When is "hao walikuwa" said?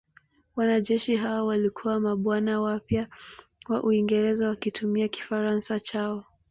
1.15-1.99